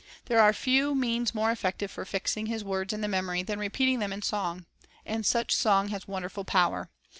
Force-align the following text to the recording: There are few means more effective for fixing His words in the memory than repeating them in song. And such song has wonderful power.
There 0.25 0.39
are 0.39 0.51
few 0.51 0.95
means 0.95 1.35
more 1.35 1.51
effective 1.51 1.91
for 1.91 2.05
fixing 2.05 2.47
His 2.47 2.63
words 2.63 2.91
in 2.91 3.01
the 3.01 3.07
memory 3.07 3.43
than 3.43 3.59
repeating 3.59 3.99
them 3.99 4.11
in 4.11 4.23
song. 4.23 4.65
And 5.05 5.23
such 5.23 5.55
song 5.55 5.89
has 5.89 6.07
wonderful 6.07 6.43
power. 6.43 6.89